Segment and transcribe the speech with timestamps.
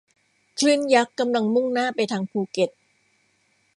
[0.57, 2.69] คลื่นยักษ์กำลังมุ่งหน้าไปทางภูเก็ต